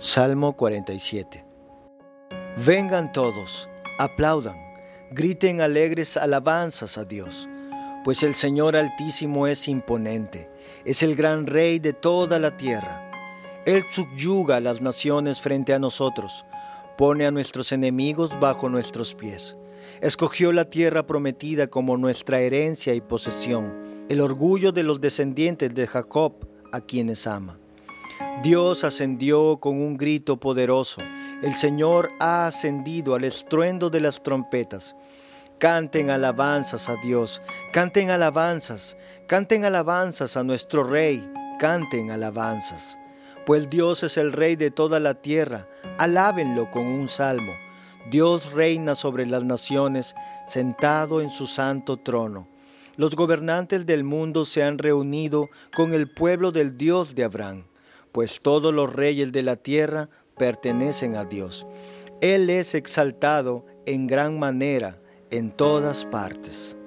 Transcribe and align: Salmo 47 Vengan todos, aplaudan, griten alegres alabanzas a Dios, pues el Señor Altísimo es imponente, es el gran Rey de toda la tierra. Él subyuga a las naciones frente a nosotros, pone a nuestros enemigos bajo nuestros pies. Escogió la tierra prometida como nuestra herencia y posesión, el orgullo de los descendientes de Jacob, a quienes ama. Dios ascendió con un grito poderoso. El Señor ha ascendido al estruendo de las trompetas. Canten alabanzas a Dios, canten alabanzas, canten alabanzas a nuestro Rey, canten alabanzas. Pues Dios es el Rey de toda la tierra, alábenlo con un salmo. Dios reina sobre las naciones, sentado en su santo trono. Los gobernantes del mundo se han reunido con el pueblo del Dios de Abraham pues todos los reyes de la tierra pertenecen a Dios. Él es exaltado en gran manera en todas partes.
Salmo 0.00 0.52
47 0.52 1.44
Vengan 2.64 3.10
todos, 3.12 3.68
aplaudan, 3.98 4.56
griten 5.10 5.60
alegres 5.60 6.16
alabanzas 6.16 6.96
a 6.98 7.04
Dios, 7.04 7.48
pues 8.04 8.22
el 8.22 8.36
Señor 8.36 8.76
Altísimo 8.76 9.48
es 9.48 9.66
imponente, 9.66 10.48
es 10.84 11.02
el 11.02 11.16
gran 11.16 11.48
Rey 11.48 11.80
de 11.80 11.94
toda 11.94 12.38
la 12.38 12.56
tierra. 12.56 13.10
Él 13.66 13.82
subyuga 13.90 14.58
a 14.58 14.60
las 14.60 14.80
naciones 14.80 15.40
frente 15.40 15.74
a 15.74 15.80
nosotros, 15.80 16.44
pone 16.96 17.26
a 17.26 17.32
nuestros 17.32 17.72
enemigos 17.72 18.38
bajo 18.38 18.68
nuestros 18.68 19.16
pies. 19.16 19.56
Escogió 20.00 20.52
la 20.52 20.66
tierra 20.66 21.08
prometida 21.08 21.66
como 21.66 21.96
nuestra 21.96 22.38
herencia 22.38 22.94
y 22.94 23.00
posesión, 23.00 24.06
el 24.08 24.20
orgullo 24.20 24.70
de 24.70 24.84
los 24.84 25.00
descendientes 25.00 25.74
de 25.74 25.88
Jacob, 25.88 26.34
a 26.70 26.80
quienes 26.80 27.26
ama. 27.26 27.58
Dios 28.42 28.84
ascendió 28.84 29.56
con 29.56 29.82
un 29.82 29.96
grito 29.96 30.36
poderoso. 30.36 31.00
El 31.42 31.56
Señor 31.56 32.12
ha 32.20 32.46
ascendido 32.46 33.16
al 33.16 33.24
estruendo 33.24 33.90
de 33.90 33.98
las 33.98 34.22
trompetas. 34.22 34.94
Canten 35.58 36.10
alabanzas 36.10 36.88
a 36.88 36.94
Dios, 37.02 37.42
canten 37.72 38.10
alabanzas, 38.12 38.96
canten 39.26 39.64
alabanzas 39.64 40.36
a 40.36 40.44
nuestro 40.44 40.84
Rey, 40.84 41.28
canten 41.58 42.12
alabanzas. 42.12 42.96
Pues 43.44 43.68
Dios 43.68 44.04
es 44.04 44.16
el 44.16 44.32
Rey 44.32 44.54
de 44.54 44.70
toda 44.70 45.00
la 45.00 45.14
tierra, 45.14 45.66
alábenlo 45.98 46.70
con 46.70 46.86
un 46.86 47.08
salmo. 47.08 47.54
Dios 48.08 48.52
reina 48.52 48.94
sobre 48.94 49.26
las 49.26 49.42
naciones, 49.42 50.14
sentado 50.46 51.20
en 51.22 51.30
su 51.30 51.48
santo 51.48 51.96
trono. 51.96 52.46
Los 52.94 53.16
gobernantes 53.16 53.84
del 53.84 54.04
mundo 54.04 54.44
se 54.44 54.62
han 54.62 54.78
reunido 54.78 55.48
con 55.74 55.92
el 55.92 56.08
pueblo 56.08 56.52
del 56.52 56.78
Dios 56.78 57.16
de 57.16 57.24
Abraham 57.24 57.64
pues 58.12 58.40
todos 58.40 58.72
los 58.72 58.92
reyes 58.92 59.32
de 59.32 59.42
la 59.42 59.56
tierra 59.56 60.08
pertenecen 60.36 61.16
a 61.16 61.24
Dios. 61.24 61.66
Él 62.20 62.48
es 62.48 62.74
exaltado 62.74 63.66
en 63.86 64.06
gran 64.06 64.38
manera 64.38 64.98
en 65.30 65.50
todas 65.50 66.04
partes. 66.06 66.77